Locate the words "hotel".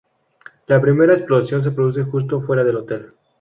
2.77-3.13